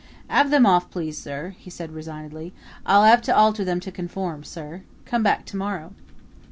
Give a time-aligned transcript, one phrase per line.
[0.31, 2.53] "'Ave them off, please, sir," he said resignedly.
[2.87, 4.81] "I'll 'ave to alter them to conform, sir.
[5.05, 5.93] Come back to morrow."